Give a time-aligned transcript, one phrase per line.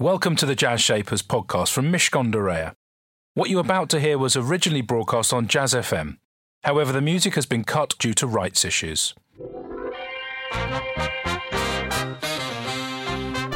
[0.00, 2.74] Welcome to the Jazz Shapers podcast from Mishcon de Reya.
[3.34, 6.18] What you're about to hear was originally broadcast on Jazz FM.
[6.64, 9.14] However, the music has been cut due to rights issues.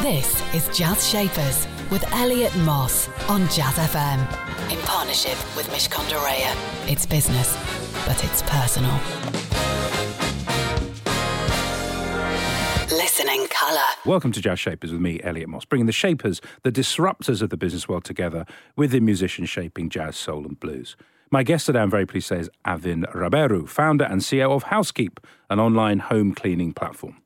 [0.00, 4.20] This is Jazz Shapers with Elliot Moss on Jazz FM
[4.70, 6.88] in partnership with Mishcon de Reya.
[6.88, 7.56] It's business,
[8.06, 8.96] but it's personal.
[13.18, 13.82] Colour.
[14.06, 17.56] Welcome to Jazz Shapers with me, Elliot Moss, bringing the shapers, the disruptors of the
[17.56, 20.94] business world together with the musicians shaping jazz, soul, and blues.
[21.28, 24.64] My guest today, I'm very pleased to say, is Avin Ribeiro, founder and CEO of
[24.64, 25.18] Housekeep,
[25.50, 27.20] an online home cleaning platform.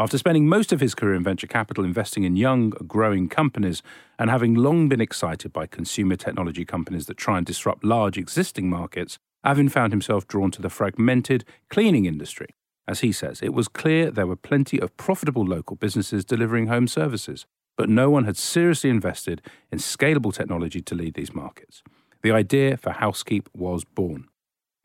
[0.00, 3.84] After spending most of his career in venture capital investing in young, growing companies
[4.18, 8.68] and having long been excited by consumer technology companies that try and disrupt large existing
[8.68, 12.48] markets, Avin found himself drawn to the fragmented cleaning industry.
[12.88, 16.86] As he says, it was clear there were plenty of profitable local businesses delivering home
[16.86, 21.82] services, but no one had seriously invested in scalable technology to lead these markets.
[22.22, 24.28] The idea for Housekeep was born.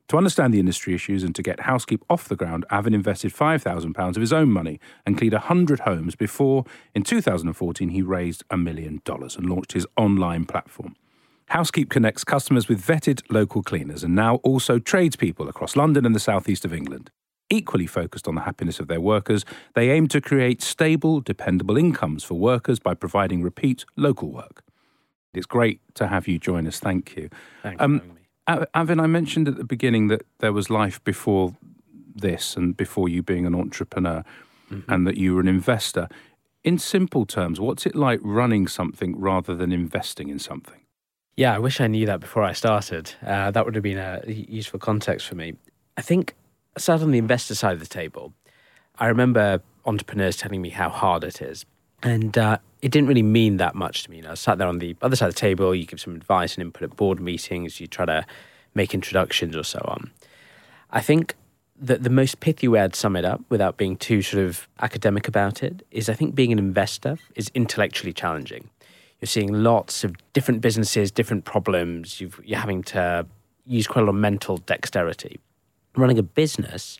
[0.09, 4.09] To understand the industry issues and to get Housekeep off the ground, Avin invested £5,000
[4.09, 9.01] of his own money and cleaned 100 homes before, in 2014, he raised a million
[9.05, 10.95] dollars and launched his online platform.
[11.47, 16.19] Housekeep connects customers with vetted local cleaners and now also tradespeople across London and the
[16.19, 17.11] southeast of England
[17.51, 22.23] equally focused on the happiness of their workers, they aim to create stable, dependable incomes
[22.23, 24.63] for workers by providing repeat local work.
[25.33, 26.79] It's great to have you join us.
[26.79, 27.29] Thank you.
[27.63, 28.67] Thanks um, for having me.
[28.73, 31.55] Avin, I mentioned at the beginning that there was life before
[32.13, 34.23] this and before you being an entrepreneur
[34.69, 34.91] mm-hmm.
[34.91, 36.09] and that you were an investor.
[36.63, 40.81] In simple terms, what's it like running something rather than investing in something?
[41.37, 43.13] Yeah, I wish I knew that before I started.
[43.25, 45.55] Uh, that would have been a useful context for me.
[45.97, 46.35] I think
[46.77, 48.33] sat on the investor side of the table,
[48.97, 51.65] I remember entrepreneurs telling me how hard it is.
[52.03, 54.17] And uh, it didn't really mean that much to me.
[54.17, 56.15] You know, I sat there on the other side of the table, you give some
[56.15, 58.25] advice and input at board meetings, you try to
[58.73, 60.11] make introductions or so on.
[60.91, 61.35] I think
[61.79, 65.27] that the most pithy way I'd sum it up without being too sort of academic
[65.27, 68.69] about it is I think being an investor is intellectually challenging.
[69.19, 72.21] You're seeing lots of different businesses, different problems.
[72.21, 73.25] you are having to
[73.65, 75.39] use quite a lot of mental dexterity
[75.95, 76.97] running a business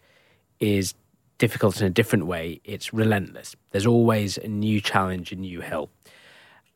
[0.60, 0.94] is
[1.38, 2.62] difficult in a different way.
[2.64, 3.56] It's relentless.
[3.72, 5.90] There's always a new challenge, a new hill.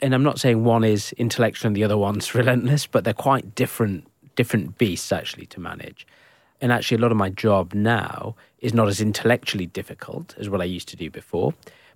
[0.01, 3.55] And I'm not saying one is intellectual and the other one's relentless, but they're quite
[3.55, 6.05] different different beasts actually to manage.
[6.59, 10.61] And actually a lot of my job now is not as intellectually difficult as what
[10.61, 11.53] I used to do before,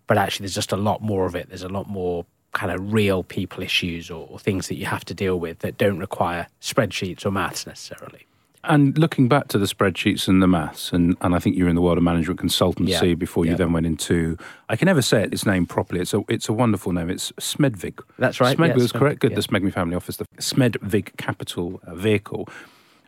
[0.07, 1.49] but actually there's just a lot more of it.
[1.49, 5.03] There's a lot more kind of real people issues or, or things that you have
[5.05, 8.25] to deal with that don't require spreadsheets or maths necessarily.
[8.63, 11.69] And looking back to the spreadsheets and the maths, and, and I think you were
[11.69, 13.13] in the world of management consultancy yeah.
[13.13, 13.57] before you yeah.
[13.57, 14.37] then went into,
[14.67, 16.01] I can never say it, its name properly.
[16.01, 17.09] It's a, it's a wonderful name.
[17.09, 18.01] It's Smedvig.
[18.17, 18.57] That's right.
[18.57, 19.21] Smedvig yeah, is correct.
[19.21, 19.35] Good.
[19.35, 22.49] The Smedvig family office, the Smedvig capital uh, vehicle.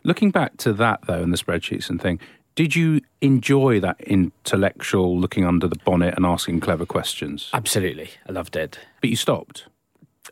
[0.04, 2.18] Looking back to that, though, and the spreadsheets and thing,
[2.54, 7.50] did you enjoy that intellectual looking under the bonnet and asking clever questions?
[7.52, 8.10] Absolutely.
[8.28, 8.78] I loved it.
[9.00, 9.66] But you stopped?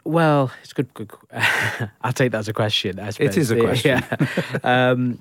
[0.05, 0.93] Well, it's good.
[0.95, 1.11] good.
[2.03, 2.99] I'll take that as a question.
[2.99, 4.03] I It is a question.
[4.11, 4.59] Yeah.
[4.65, 5.21] um,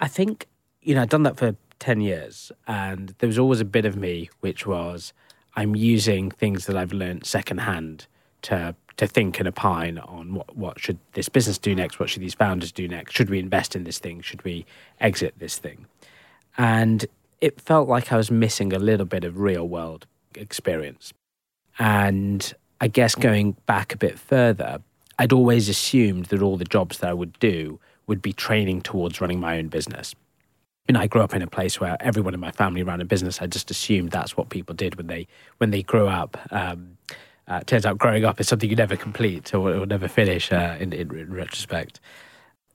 [0.00, 0.46] I think
[0.82, 3.96] you know I've done that for ten years, and there was always a bit of
[3.96, 5.12] me which was
[5.54, 8.06] I'm using things that I've learned secondhand
[8.42, 12.22] to to think and opine on what what should this business do next, what should
[12.22, 14.66] these founders do next, should we invest in this thing, should we
[15.00, 15.86] exit this thing,
[16.58, 17.06] and
[17.40, 21.12] it felt like I was missing a little bit of real world experience,
[21.78, 24.82] and I guess going back a bit further,
[25.16, 27.78] I'd always assumed that all the jobs that I would do
[28.08, 30.16] would be training towards running my own business.
[30.90, 33.40] Know, I grew up in a place where everyone in my family ran a business.
[33.40, 35.28] I just assumed that's what people did when they
[35.58, 36.36] when they grew up.
[36.50, 36.98] Um,
[37.46, 40.76] uh, turns out growing up is something you never complete or, or never finish uh,
[40.80, 42.00] in, in, in, retrospect.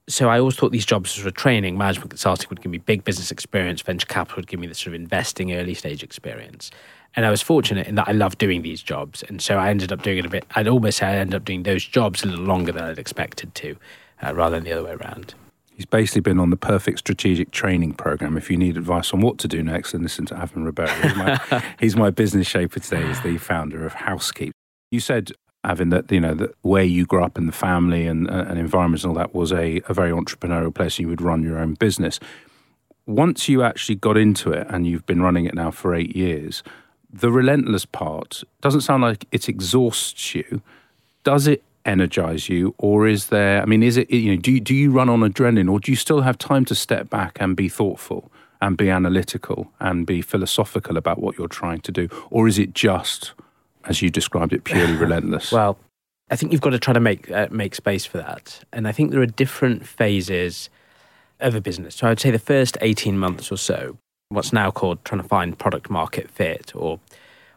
[0.07, 3.29] So I always thought these jobs were training, management consulting would give me big business
[3.29, 6.71] experience, venture capital would give me the sort of investing early stage experience.
[7.17, 9.23] And I was fortunate in that I loved doing these jobs.
[9.23, 11.45] And so I ended up doing it a bit, I'd almost say I ended up
[11.45, 13.75] doing those jobs a little longer than I'd expected to,
[14.21, 15.33] uh, rather than the other way around.
[15.71, 18.37] He's basically been on the perfect strategic training program.
[18.37, 20.93] If you need advice on what to do next, then listen to Avin Ribeiro.
[20.93, 23.07] He's my, he's my business shaper today.
[23.07, 24.53] He's the founder of Housekeep.
[24.91, 25.31] You said,
[25.63, 28.59] Avin, that you know that where you grew up in the family and, uh, and
[28.59, 30.97] environments and all that was a, a very entrepreneurial place.
[30.97, 32.19] And you would run your own business.
[33.07, 36.61] Once you actually got into it, and you've been running it now for eight years,
[37.11, 40.61] the relentless part doesn't sound like it exhausts you.
[41.23, 43.61] Does it energize you, or is there?
[43.61, 44.11] I mean, is it?
[44.11, 46.65] You know, do you, do you run on adrenaline, or do you still have time
[46.65, 48.31] to step back and be thoughtful
[48.61, 52.73] and be analytical and be philosophical about what you're trying to do, or is it
[52.73, 53.33] just
[53.87, 55.51] as you described it, purely relentless?
[55.51, 55.77] Well,
[56.29, 58.91] I think you've got to try to make uh, make space for that, and I
[58.91, 60.69] think there are different phases
[61.39, 61.95] of a business.
[61.95, 63.97] So I'd say the first eighteen months or so,
[64.29, 66.99] what's now called trying to find product market fit, or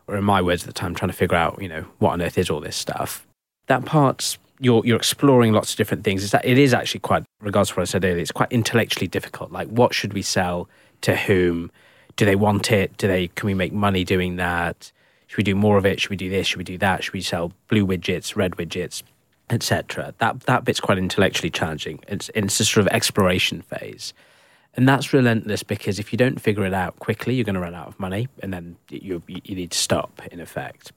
[0.06, 2.22] or in my words at the time, trying to figure out, you know, what on
[2.22, 3.26] earth is all this stuff.
[3.66, 6.22] That part's you're you're exploring lots of different things.
[6.22, 9.50] It's, it is actually quite, regards to what I said earlier, it's quite intellectually difficult.
[9.50, 10.68] Like, what should we sell
[11.02, 11.70] to whom?
[12.16, 12.96] Do they want it?
[12.98, 13.28] Do they?
[13.28, 14.92] Can we make money doing that?
[15.26, 16.00] Should we do more of it?
[16.00, 16.48] Should we do this?
[16.48, 17.04] Should we do that?
[17.04, 19.02] Should we sell blue widgets, red widgets,
[19.48, 20.12] etc.?
[20.18, 22.00] That that bit's quite intellectually challenging.
[22.08, 24.12] It's it's a sort of exploration phase.
[24.74, 27.74] And that's relentless because if you don't figure it out quickly, you're going to run
[27.74, 30.22] out of money, and then you you need to stop.
[30.30, 30.92] In effect,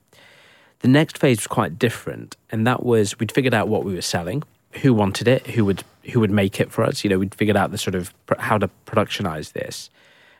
[0.80, 4.02] the next phase was quite different, and that was we'd figured out what we were
[4.02, 4.44] selling,
[4.82, 5.82] who wanted it, who would
[6.12, 7.02] who would make it for us.
[7.02, 9.90] You know, we'd figured out the sort of how to productionize this.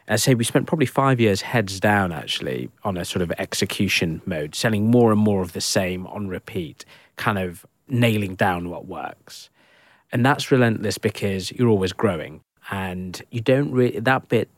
[0.06, 3.32] And I say we spent probably five years heads down actually on a sort of
[3.38, 6.84] execution mode, selling more and more of the same on repeat,
[7.16, 9.50] kind of nailing down what works.
[10.12, 14.49] And that's relentless because you're always growing and you don't really that bit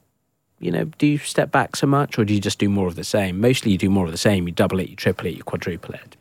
[0.58, 2.96] you know do you step back so much or do you just do more of
[2.96, 3.40] the same?
[3.40, 4.46] Mostly you do more of the same.
[4.46, 6.16] You double it you triple it you quadruple it.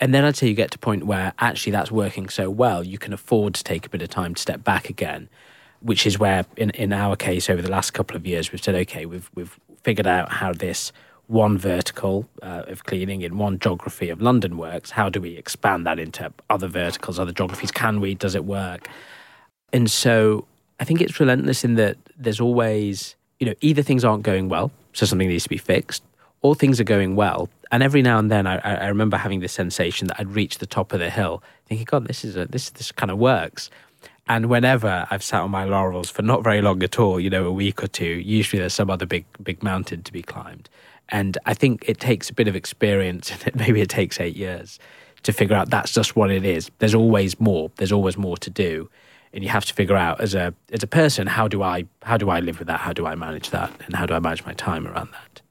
[0.00, 2.84] And then i'd say you get to a point where actually that's working so well
[2.84, 5.28] you can afford to take a bit of time to step back again
[5.80, 8.74] which is where in, in our case over the last couple of years we've said
[8.74, 10.92] okay we've we've figured out how this
[11.26, 14.90] one vertical uh, of cleaning in one geography of london works.
[14.90, 17.70] How do we expand that into other verticals other geographies?
[17.70, 18.14] Can we?
[18.14, 18.88] Does it work?
[19.72, 20.46] And so
[20.80, 24.70] I think it's relentless in that there's always, you know, either things aren't going well,
[24.92, 26.02] so something needs to be fixed,
[26.42, 27.48] or things are going well.
[27.70, 30.66] And every now and then, I, I remember having this sensation that I'd reached the
[30.66, 33.70] top of the hill, thinking, "God, this is a, this this kind of works."
[34.26, 37.44] And whenever I've sat on my laurels for not very long at all, you know,
[37.44, 40.68] a week or two, usually there's some other big big mountain to be climbed.
[41.10, 44.78] And I think it takes a bit of experience, and maybe it takes eight years
[45.22, 46.70] to figure out that's just what it is.
[46.78, 47.70] There's always more.
[47.76, 48.90] There's always more to do
[49.34, 52.16] and you have to figure out as a as a person how do I how
[52.16, 52.80] do I live with that?
[52.80, 53.70] How do I manage that?
[53.84, 55.42] And how do I manage my time around that?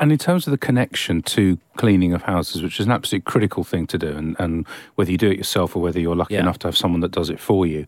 [0.00, 3.64] And in terms of the connection to cleaning of houses, which is an absolutely critical
[3.64, 6.40] thing to do, and, and whether you do it yourself or whether you're lucky yeah.
[6.40, 7.84] enough to have someone that does it for you,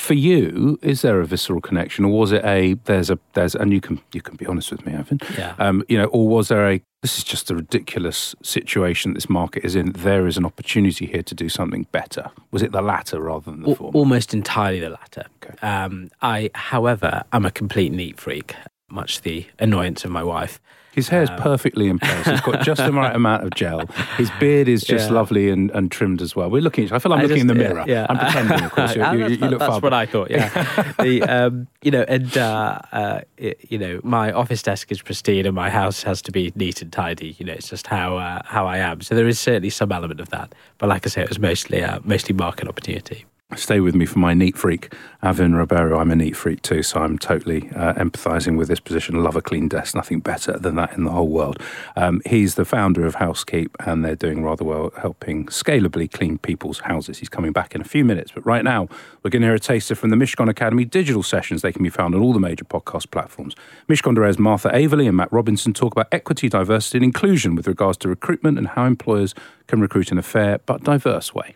[0.00, 3.72] for you, is there a visceral connection, or was it a there's a there's and
[3.72, 5.20] you can you can be honest with me, Evan.
[5.36, 5.54] Yeah.
[5.58, 9.64] Um, you know, or was there a this is just a ridiculous situation this market
[9.64, 9.92] is in.
[9.92, 12.30] There is an opportunity here to do something better.
[12.50, 13.96] Was it the latter rather than the former?
[13.96, 15.24] Almost entirely the latter.
[15.42, 15.54] Okay.
[15.66, 18.54] Um, I, however, am a complete neat freak,
[18.90, 20.60] much the annoyance of my wife.
[20.92, 22.26] His hair is um, perfectly in place.
[22.26, 23.86] He's got just the right amount of gel.
[24.16, 25.14] His beard is just yeah.
[25.14, 26.50] lovely and, and trimmed as well.
[26.50, 26.92] We're looking.
[26.92, 27.84] I feel like I'm I looking just, in the mirror.
[27.86, 28.90] Yeah, I'm pretending, of course.
[29.00, 30.30] You, you, you look That's what I thought.
[30.30, 30.92] Yeah.
[30.98, 35.54] the um, you know, and uh, uh, you know, my office desk is pristine, and
[35.54, 37.36] my house has to be neat and tidy.
[37.38, 39.00] You know, it's just how uh, how I am.
[39.00, 40.54] So there is certainly some element of that.
[40.78, 43.24] But like I say, it was mostly uh, mostly market opportunity
[43.56, 45.98] stay with me for my neat freak, Avin Ribeiro.
[45.98, 49.22] I'm a neat freak too, so I'm totally uh, empathizing with this position.
[49.22, 51.60] Love a clean desk, nothing better than that in the whole world.
[51.96, 56.80] Um, he's the founder of Housekeep, and they're doing rather well helping scalably clean people's
[56.80, 57.18] houses.
[57.18, 58.88] He's coming back in a few minutes, but right now
[59.22, 61.62] we're going to hear a taster from the Mishcon Academy digital sessions.
[61.62, 63.54] They can be found on all the major podcast platforms.
[63.88, 67.66] Mishcon de Reya's Martha Averley and Matt Robinson talk about equity, diversity, and inclusion with
[67.66, 69.34] regards to recruitment and how employers
[69.66, 71.54] can recruit in a fair but diverse way.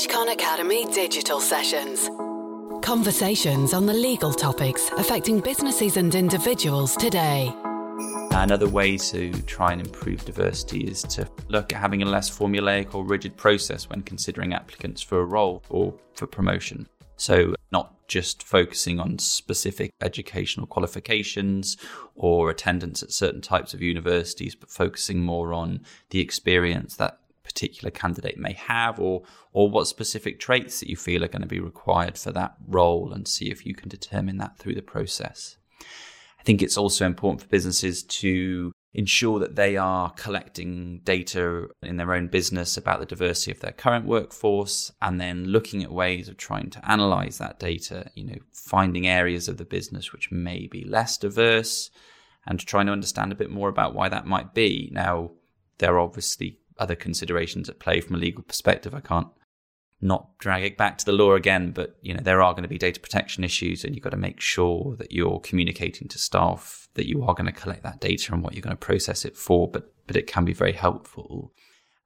[0.00, 2.08] Mishcon Academy digital sessions.
[2.80, 7.54] Conversations on the legal topics affecting businesses and individuals today.
[8.30, 12.94] Another way to try and improve diversity is to look at having a less formulaic
[12.94, 16.88] or rigid process when considering applicants for a role or for promotion.
[17.16, 21.76] So, not just focusing on specific educational qualifications
[22.14, 27.18] or attendance at certain types of universities, but focusing more on the experience that
[27.52, 31.48] particular candidate may have or or what specific traits that you feel are going to
[31.48, 35.56] be required for that role and see if you can determine that through the process.
[36.38, 41.96] I think it's also important for businesses to ensure that they are collecting data in
[41.96, 46.28] their own business about the diversity of their current workforce and then looking at ways
[46.28, 50.66] of trying to analyze that data, you know, finding areas of the business which may
[50.66, 51.90] be less diverse
[52.46, 54.88] and trying to understand a bit more about why that might be.
[54.92, 55.32] Now,
[55.78, 58.94] there are obviously other considerations at play from a legal perspective.
[58.94, 59.28] I can't
[60.00, 62.68] not drag it back to the law again, but you know there are going to
[62.68, 66.88] be data protection issues, and you've got to make sure that you're communicating to staff
[66.94, 69.36] that you are going to collect that data and what you're going to process it
[69.36, 69.68] for.
[69.68, 71.52] But but it can be very helpful.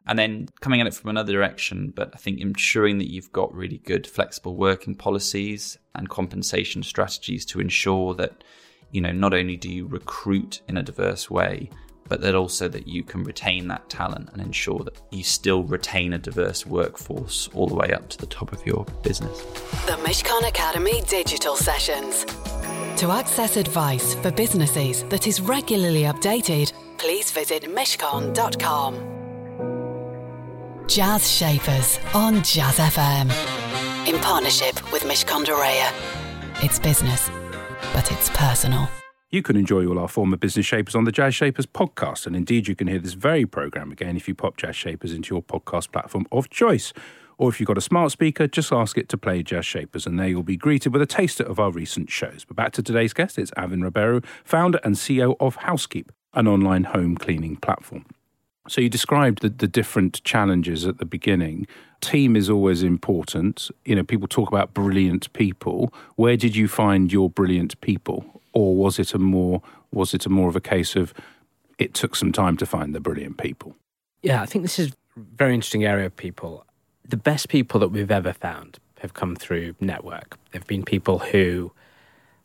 [0.07, 3.55] And then coming at it from another direction, but I think ensuring that you've got
[3.55, 8.45] really good flexible working policies and compensation strategies to ensure that
[8.91, 11.71] you know not only do you recruit in a diverse way,
[12.09, 16.13] but that also that you can retain that talent and ensure that you still retain
[16.13, 19.41] a diverse workforce all the way up to the top of your business.
[19.87, 22.25] The Mishcon Academy Digital Sessions.
[22.99, 29.11] To access advice for businesses that is regularly updated, please visit mishcon.com.
[30.87, 33.31] Jazz Shapers on Jazz FM.
[34.07, 35.91] In partnership with Mishcon de Reya.
[36.63, 37.31] It's business,
[37.93, 38.89] but it's personal.
[39.35, 42.69] You can enjoy all our former business shapers on the Jazz Shapers podcast, and indeed
[42.69, 45.91] you can hear this very program again if you pop Jazz Shapers into your podcast
[45.91, 46.93] platform of choice.
[47.37, 50.21] Or if you've got a smart speaker, just ask it to play Jazz Shapers, and
[50.21, 52.45] there you'll be greeted with a taster of our recent shows.
[52.45, 56.85] But back to today's guest, it's Avin Ribeiro, founder and CEO of Housekeep, an online
[56.85, 58.07] home cleaning platform.
[58.69, 61.67] So you described the, the different challenges at the beginning.
[62.01, 63.69] Team is always important.
[63.85, 65.93] You know, people talk about brilliant people.
[66.15, 68.34] Where did you find your brilliant people?
[68.55, 69.61] Or was it a more
[69.93, 71.13] was it a more of a case of
[71.79, 73.77] it took some time to find the brilliant people?
[74.23, 76.65] Yeah, I think this is a very interesting area of people.
[77.07, 80.39] The best people that we've ever found have come through network.
[80.53, 81.73] They've been people who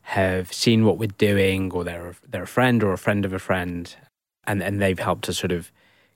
[0.02, 3.38] have seen what we're doing, or they're they're a friend or a friend of a
[3.38, 3.94] friend,
[4.44, 5.72] and and they've helped us sort of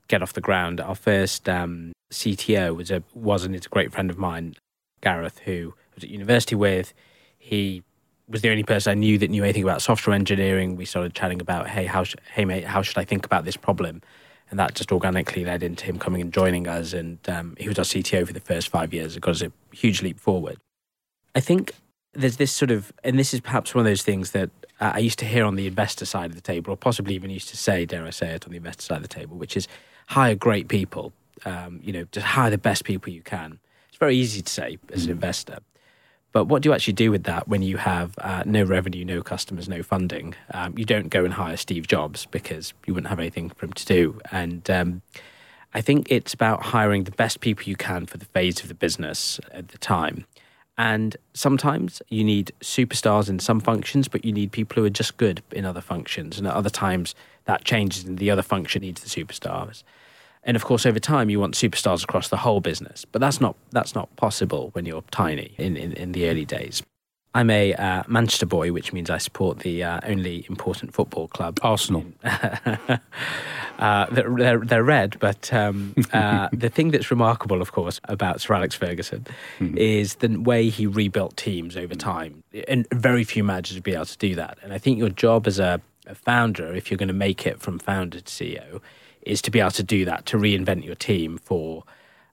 [0.09, 0.81] get off the ground.
[0.81, 4.57] Our first um, CTO was a was and it's a great friend of mine,
[5.01, 6.93] Gareth, who I was at university with.
[7.39, 7.83] He
[8.29, 10.77] was the only person I knew that knew anything about software engineering.
[10.77, 13.57] We started chatting about, hey, how sh- hey mate, how should I think about this
[13.57, 14.03] problem?
[14.51, 16.93] And that just organically led into him coming and joining us.
[16.93, 19.17] And um, he was our CTO for the first five years.
[19.17, 20.59] It got us a huge leap forward.
[21.35, 21.73] I think
[22.13, 24.51] there's this sort of, and this is perhaps one of those things that
[24.81, 27.31] uh, I used to hear on the investor side of the table, or possibly even
[27.31, 29.57] used to say, dare I say it, on the investor side of the table, which
[29.57, 29.69] is
[30.09, 31.13] hire great people.
[31.45, 33.59] Um, you know, just hire the best people you can.
[33.89, 35.15] It's very easy to say as an mm.
[35.15, 35.59] investor.
[36.35, 39.23] But what do you actually do with that when you have uh, no revenue, no
[39.23, 40.35] customers, no funding?
[40.53, 43.73] Um, you don't go and hire Steve Jobs because you wouldn't have anything for him
[43.73, 44.21] to do.
[44.33, 45.03] And um,
[45.75, 48.75] I think it's about hiring the best people you can for the phase of the
[48.75, 50.27] business at the time.
[50.77, 55.17] And sometimes you need superstars in some functions, but you need people who are just
[55.19, 56.37] good in other functions.
[56.37, 57.15] And at other times,
[57.45, 59.85] that changes and the other function needs the superstars.
[60.45, 63.57] And of course, over time, you want superstars across the whole business, but that's not
[63.71, 66.83] that's not possible when you're tiny in, in, in the early days.
[67.37, 71.59] I'm a uh, Manchester boy, which means I support the uh, only important football club,
[71.63, 72.05] Arsenal.
[72.25, 78.55] uh, they're, they're, red, but um, uh, the thing that's remarkable, of course, about Sir
[78.55, 79.27] Alex Ferguson
[79.59, 79.77] mm-hmm.
[79.77, 82.45] is the way he rebuilt teams over time.
[82.69, 84.59] And very few managers would be able to do that.
[84.63, 87.61] And I think your job as a, a founder, if you're going to make it
[87.61, 88.81] from founder to CEO,
[89.27, 91.85] is to be able to do that, to reinvent your team for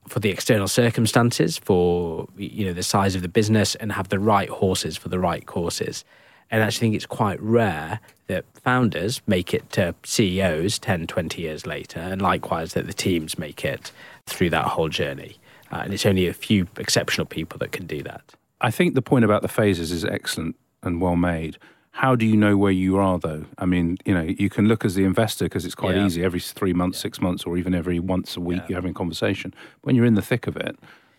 [0.08, 4.20] for the external circumstances, for you know the size of the business, and have the
[4.20, 6.04] right horses for the right courses.
[6.50, 11.42] And I actually think it's quite rare that founders make it to CEOs 10, 20
[11.42, 13.92] years later, and likewise that the teams make it
[14.26, 15.38] through that whole journey.
[15.72, 18.22] Uh, and it's only a few exceptional people that can do that.
[18.60, 21.58] I think the point about the phases is excellent and well made.
[21.92, 23.46] How do you know where you are, though?
[23.58, 26.06] I mean, you know, you can look as the investor because it's quite yeah.
[26.06, 26.24] easy.
[26.24, 27.04] Every three months, yeah.
[27.04, 28.66] six months, or even every once a week, yeah.
[28.70, 29.54] you're having a conversation.
[29.82, 30.78] When you're in the thick of it,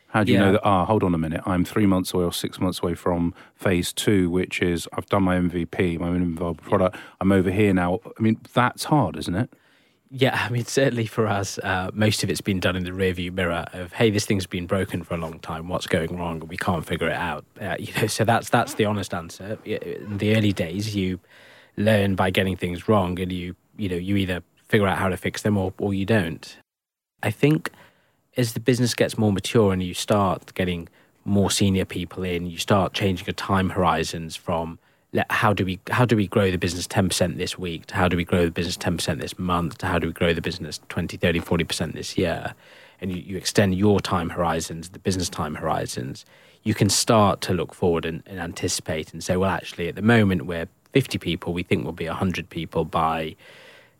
[0.08, 0.60] how do you know that?
[0.62, 1.40] Ah, hold on a minute.
[1.46, 5.22] I'm three months away or six months away from phase two, which is I've done
[5.22, 6.96] my MVP, my minimum viable product.
[7.20, 8.00] I'm over here now.
[8.18, 9.50] I mean, that's hard, isn't it?
[10.14, 13.32] Yeah, I mean, certainly for us, uh, most of it's been done in the rearview
[13.32, 15.70] mirror of, hey, this thing's been broken for a long time.
[15.70, 16.40] What's going wrong?
[16.48, 17.46] We can't figure it out.
[17.58, 19.58] Uh, you know, so that's that's the honest answer.
[19.64, 21.18] In the early days, you
[21.78, 25.16] learn by getting things wrong, and you you know you either figure out how to
[25.16, 26.58] fix them or or you don't.
[27.22, 27.70] I think
[28.36, 30.90] as the business gets more mature and you start getting
[31.24, 34.78] more senior people in, you start changing your time horizons from
[35.28, 37.90] how do we how do we grow the business 10% this week?
[37.90, 39.82] How do we grow the business 10% this month?
[39.82, 42.54] How do we grow the business 20 30 40% this year?
[43.00, 46.24] And you, you extend your time horizons the business time horizons.
[46.62, 50.02] You can start to look forward and, and anticipate and say well actually at the
[50.02, 51.52] moment we're 50 people.
[51.52, 53.36] We think we'll be 100 people by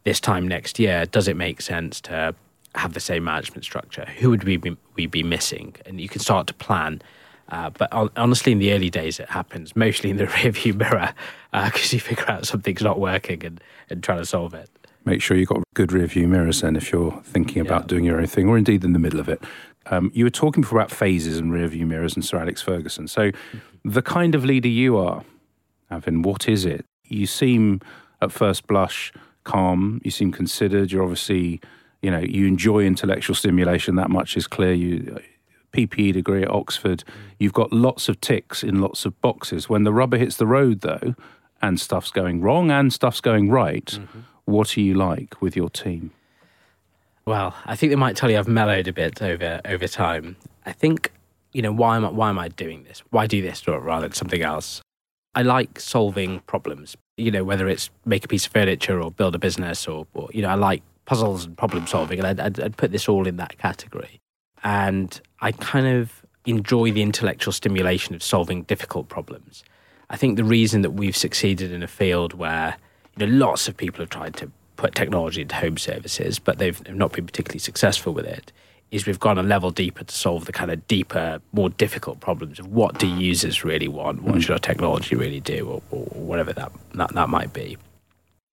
[0.04, 1.06] this time next year.
[1.06, 2.34] Does it make sense to
[2.74, 4.06] have the same management structure?
[4.18, 5.76] Who would we be, we be missing?
[5.84, 7.02] And you can start to plan
[7.52, 11.12] uh, but honestly, in the early days, it happens mostly in the rearview mirror
[11.52, 14.70] because uh, you figure out something's not working and, and trying to solve it.
[15.04, 17.86] Make sure you've got good rearview mirrors then if you're thinking about yeah.
[17.88, 19.44] doing your own thing or indeed in the middle of it.
[19.86, 23.06] Um, you were talking before about phases and rearview mirrors and Sir Alex Ferguson.
[23.06, 23.90] So, mm-hmm.
[23.90, 25.22] the kind of leader you are,
[25.90, 26.86] Avin, what is it?
[27.04, 27.80] You seem
[28.22, 29.12] at first blush
[29.44, 31.60] calm, you seem considered, you're obviously
[32.00, 35.20] you know you enjoy intellectual stimulation that much is clear you
[35.72, 37.04] PPE degree at Oxford.
[37.38, 39.68] You've got lots of ticks in lots of boxes.
[39.68, 41.14] When the rubber hits the road, though,
[41.60, 44.20] and stuff's going wrong and stuff's going right, mm-hmm.
[44.44, 46.10] What are you like with your team?
[47.24, 50.36] Well, I think they might tell you I've mellowed a bit over over time.
[50.66, 51.12] I think,
[51.52, 53.02] you know, why am I, why am I doing this?
[53.10, 54.82] Why do this rather than something else?
[55.34, 56.96] I like solving problems.
[57.16, 60.28] You know, whether it's make a piece of furniture or build a business, or, or
[60.32, 63.26] you know, I like puzzles and problem solving, and I'd, I'd, I'd put this all
[63.26, 64.20] in that category.
[64.64, 69.64] And I kind of enjoy the intellectual stimulation of solving difficult problems.
[70.08, 72.76] I think the reason that we've succeeded in a field where
[73.16, 76.80] you know lots of people have tried to put technology into home services, but they've
[76.94, 78.52] not been particularly successful with it,
[78.90, 82.58] is we've gone a level deeper to solve the kind of deeper, more difficult problems
[82.58, 84.42] of what do users really want, what mm.
[84.42, 87.76] should our technology really do, or, or whatever that, that that might be.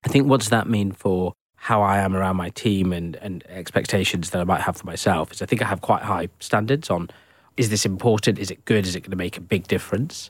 [0.03, 3.43] I think what does that mean for how I am around my team and, and
[3.47, 6.89] expectations that I might have for myself is I think I have quite high standards
[6.89, 7.09] on
[7.57, 8.39] is this important?
[8.39, 8.87] Is it good?
[8.87, 10.29] Is it going to make a big difference?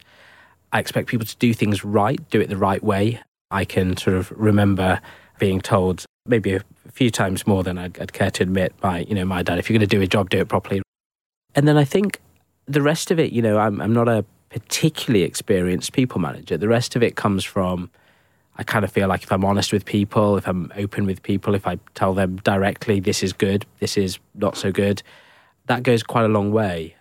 [0.73, 3.21] I expect people to do things right, do it the right way.
[3.51, 4.99] I can sort of remember
[5.37, 9.25] being told maybe a few times more than I'd, care to admit by, you know,
[9.25, 10.81] my dad, if you're going to do a job, do it properly.
[11.53, 12.19] And then I think
[12.67, 16.57] the rest of it, you know, I'm, I'm not a particularly experienced people manager.
[16.57, 17.91] The rest of it comes from
[18.59, 21.55] I kind of feel like if I'm honest with people, if I'm open with people,
[21.55, 25.01] if I tell them directly, this is good, this is not so good,
[25.67, 26.95] that goes quite a long way.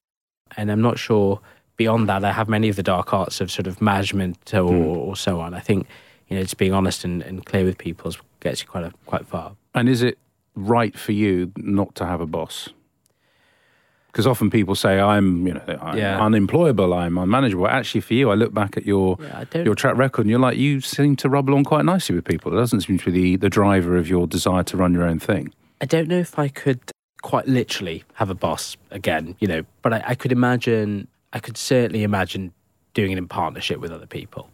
[0.56, 1.40] And I'm not sure
[1.76, 4.86] beyond that, I have many of the dark arts of sort of management or, mm.
[4.86, 5.52] or so on.
[5.52, 5.88] I think,
[6.28, 9.26] you know, just being honest and, and clear with people gets you quite a, quite
[9.26, 9.56] far.
[9.74, 10.16] And is it
[10.54, 12.68] right for you not to have a boss?
[14.08, 16.20] Because often people say I'm, you know, I'm yeah.
[16.20, 17.68] unemployable, I'm unmanageable.
[17.68, 20.56] Actually, for you, I look back at your yeah, your track record, and you're like,
[20.56, 22.52] you seem to rub along quite nicely with people.
[22.52, 25.18] It doesn't seem to be the, the driver of your desire to run your own
[25.18, 25.52] thing.
[25.80, 26.80] I don't know if I could
[27.22, 31.56] quite literally have a boss again, you know, but I, I could imagine, I could
[31.56, 32.52] certainly imagine
[32.94, 34.50] doing it in partnership with other people.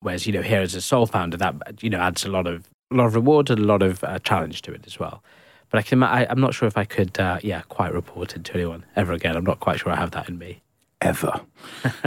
[0.00, 2.68] Whereas, you know, here as a sole founder, that, you know, adds a lot of,
[2.92, 5.22] a lot of reward and a lot of uh, challenge to it as well.
[5.74, 8.44] But I can, I, am not sure if I could, uh, yeah, quite report it
[8.44, 9.34] to anyone ever again.
[9.34, 10.62] I'm not quite sure I have that in me
[11.00, 11.40] ever.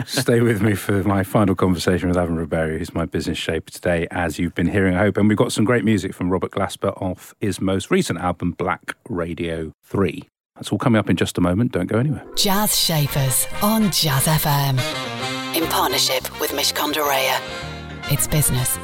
[0.05, 4.07] Stay with me for my final conversation with Avin Ribeiro, who's my business shaper today,
[4.09, 5.17] as you've been hearing, I hope.
[5.17, 8.95] And we've got some great music from Robert Glasper off his most recent album, Black
[9.09, 10.23] Radio 3.
[10.55, 11.73] That's all coming up in just a moment.
[11.73, 12.23] Don't go anywhere.
[12.37, 14.79] Jazz Shapers on Jazz FM.
[15.57, 18.79] In partnership with Mishcon de It's business,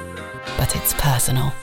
[0.58, 1.54] but it's personal.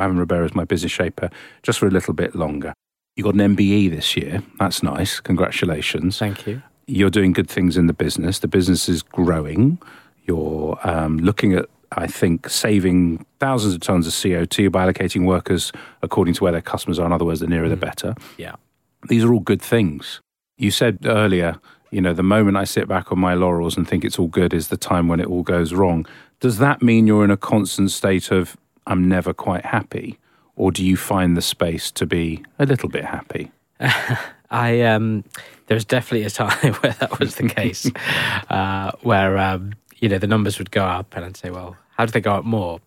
[0.00, 1.30] Avin Ribeiro is my business shaper
[1.62, 2.72] just for a little bit longer.
[3.16, 4.42] You got an MBE this year.
[4.58, 5.20] That's nice.
[5.20, 6.18] Congratulations.
[6.18, 8.40] Thank you you're doing good things in the business.
[8.40, 9.78] The business is growing.
[10.24, 15.72] You're um, looking at, I think, saving thousands of tons of CO2 by allocating workers
[16.02, 17.06] according to where their customers are.
[17.06, 17.70] In other words, the nearer mm.
[17.70, 18.14] the better.
[18.36, 18.56] Yeah.
[19.08, 20.20] These are all good things.
[20.58, 21.58] You said earlier,
[21.90, 24.52] you know, the moment I sit back on my laurels and think it's all good
[24.52, 26.06] is the time when it all goes wrong.
[26.40, 30.18] Does that mean you're in a constant state of, I'm never quite happy?
[30.56, 33.50] Or do you find the space to be a little bit happy?
[34.50, 35.24] I um,
[35.66, 37.90] there was definitely a time where that was the case,
[38.50, 42.04] uh, where um, you know the numbers would go up, and I'd say, well, how
[42.04, 42.80] do they go up more?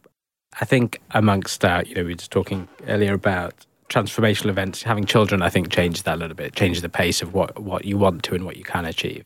[0.60, 5.06] I think amongst uh, you know we were just talking earlier about transformational events, having
[5.06, 7.97] children, I think changes that a little bit, changes the pace of what what you
[7.97, 9.23] want to and what you can achieve.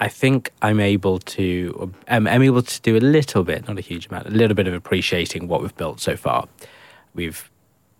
[0.00, 3.80] I think I'm able to um, I'm able to do a little bit, not a
[3.80, 6.48] huge amount, a little bit of appreciating what we've built so far.
[7.14, 7.50] We've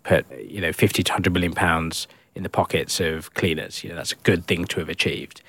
[0.02, 3.84] put you know 50 to 100 million pounds in the pockets of cleaners.
[3.84, 5.40] You know, that's a good thing to have achieved.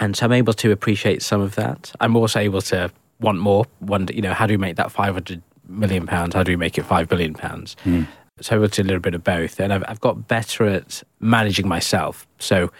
[0.00, 1.92] And so I'm able to appreciate some of that.
[2.00, 3.66] I'm also able to want more.
[3.80, 6.34] Wonder, you know, how do we make that 500 million pounds?
[6.34, 7.76] How do we make it 5 billion pounds?
[7.84, 8.06] Mm.
[8.40, 9.60] So I will do a little bit of both.
[9.60, 12.26] And I've, I've got better at managing myself.
[12.38, 12.72] So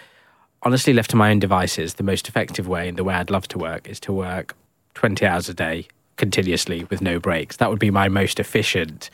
[0.63, 3.47] honestly, left to my own devices, the most effective way and the way I'd love
[3.49, 4.55] to work is to work
[4.95, 7.57] 20 hours a day continuously with no breaks.
[7.57, 9.09] That would be my most efficient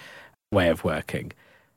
[0.52, 1.32] way of working.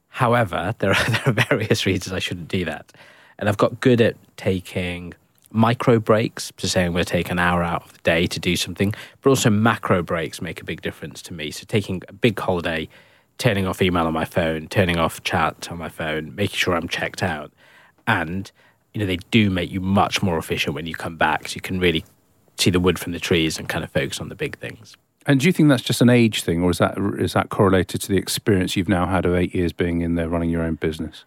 [0.09, 2.93] However, there are, there are various reasons I shouldn't do that.
[3.39, 5.15] And I've got good at taking
[5.53, 8.39] micro breaks, so saying I'm going to take an hour out of the day to
[8.39, 11.51] do something, but also macro breaks make a big difference to me.
[11.51, 12.89] So taking a big holiday,
[13.39, 16.89] turning off email on my phone, turning off chat on my phone, making sure I'm
[16.89, 17.53] checked out.
[18.07, 18.51] And,
[18.95, 21.49] you know, they do make you much more efficient when you come back.
[21.49, 22.05] So you can really
[22.59, 24.97] see the wood from the trees and kind of focus on the big things.
[25.27, 28.01] And do you think that's just an age thing, or is that is that correlated
[28.03, 30.75] to the experience you've now had of eight years being in there running your own
[30.77, 31.25] business?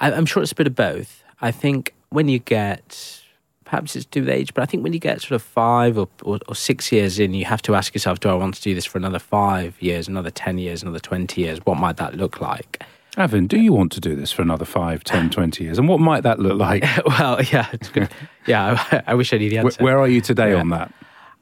[0.00, 1.22] I'm sure it's a bit of both.
[1.40, 3.22] I think when you get,
[3.64, 6.08] perhaps it's due to age, but I think when you get sort of five or,
[6.22, 8.74] or, or, six years in, you have to ask yourself, do I want to do
[8.74, 11.58] this for another five years, another 10 years, another 20 years?
[11.64, 12.82] What might that look like?
[13.16, 15.78] Avin, do you want to do this for another 5, 10, 20 years?
[15.78, 16.84] And what might that look like?
[17.06, 18.08] well, yeah, it's good.
[18.46, 19.82] yeah, I, I, wish I knew the answer.
[19.82, 20.60] Where, where are you today yeah.
[20.60, 20.92] on that?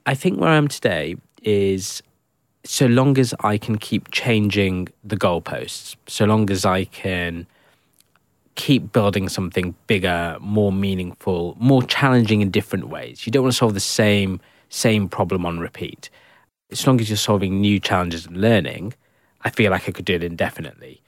[0.07, 2.03] I think where I am today is
[2.65, 7.47] so long as I can keep changing the goalposts, so long as I can
[8.55, 13.25] keep building something bigger, more meaningful, more challenging in different ways.
[13.25, 16.11] You don't want to solve the same same problem on repeat.
[16.71, 18.93] As long as you're solving new challenges and learning,
[19.43, 21.01] I feel like I could do it indefinitely.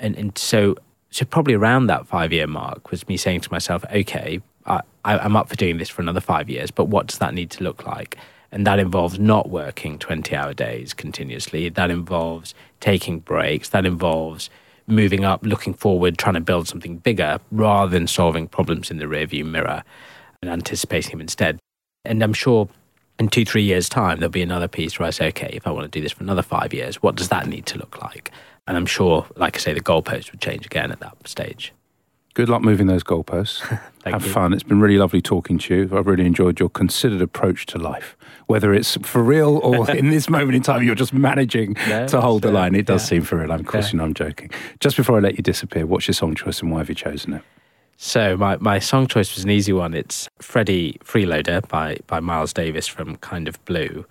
[0.00, 0.76] And and so
[1.10, 5.36] so probably around that five year mark was me saying to myself, okay, I, I'm
[5.36, 7.86] up for doing this for another five years, but what does that need to look
[7.86, 8.16] like?
[8.52, 11.68] And that involves not working 20 hour days continuously.
[11.68, 13.68] That involves taking breaks.
[13.70, 14.50] That involves
[14.86, 19.04] moving up, looking forward, trying to build something bigger rather than solving problems in the
[19.04, 19.82] rearview mirror
[20.42, 21.58] and anticipating them instead.
[22.04, 22.68] And I'm sure
[23.18, 25.70] in two, three years' time, there'll be another piece where I say, okay, if I
[25.70, 28.30] want to do this for another five years, what does that need to look like?
[28.66, 31.72] And I'm sure, like I say, the goalposts would change again at that stage.
[32.34, 33.60] Good luck moving those goalposts.
[34.04, 34.30] Have you.
[34.32, 34.52] fun.
[34.52, 35.96] It's been really lovely talking to you.
[35.98, 40.28] I've really enjoyed your considered approach to life, whether it's for real or in this
[40.28, 42.74] moment in time you're just managing No, to hold the line.
[42.74, 43.08] It does yeah.
[43.08, 43.50] seem for real.
[43.50, 43.92] Of course, Yeah.
[43.92, 44.50] you know I'm joking.
[44.80, 47.32] Just before I let you disappear, what's your song choice and why have you chosen
[47.34, 47.42] it?
[47.96, 49.94] So my, my song choice was an easy one.
[49.94, 54.04] It's Freddie Freeloader by, by Miles Davis from Kind of Blue.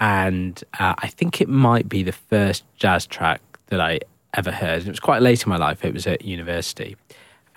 [0.00, 4.00] And uh, I think it might be the first jazz track that I
[4.34, 4.82] ever heard.
[4.82, 5.84] It was quite late in my life.
[5.84, 6.96] It was at university.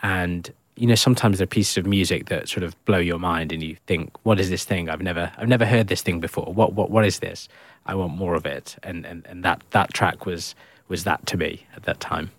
[0.02, 3.52] And you know, sometimes there are pieces of music that sort of blow your mind
[3.52, 4.90] and you think, what is this thing?
[4.90, 6.54] I've never I've never heard this thing before.
[6.54, 7.50] What what what is this?
[7.86, 8.78] I want more of it.
[8.82, 10.56] And and, and that, that track was
[10.88, 12.32] was that to me at that time.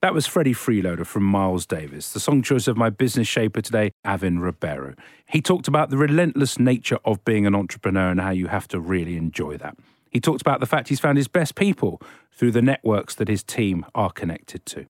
[0.00, 3.90] That was Freddie Freeloader from Miles Davis, the song choice of my business shaper today,
[4.04, 4.94] Avin Ribeiro.
[5.26, 8.78] He talked about the relentless nature of being an entrepreneur and how you have to
[8.78, 9.76] really enjoy that.
[10.10, 12.00] He talked about the fact he's found his best people
[12.38, 14.86] through the networks that his team are connected to.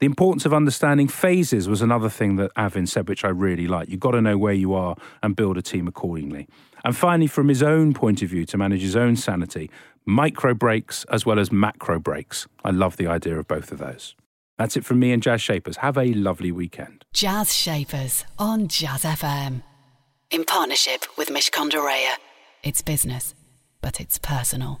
[0.00, 3.88] The importance of understanding phases was another thing that Avin said, which I really like.
[3.88, 6.48] You've got to know where you are and build a team accordingly.
[6.84, 9.70] And finally, from his own point of view, to manage his own sanity,
[10.04, 12.48] micro breaks as well as macro breaks.
[12.64, 14.16] I love the idea of both of those.
[14.58, 15.76] That's it from me and Jazz Shapers.
[15.76, 17.04] Have a lovely weekend.
[17.12, 19.62] Jazz Shapers on Jazz FM.
[20.32, 22.14] In partnership with Mishcon de Reya.
[22.64, 23.36] It's business,
[23.80, 24.80] but it's personal.